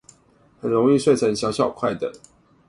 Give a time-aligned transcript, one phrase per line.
[0.59, 2.11] 很容易碎成小小塊的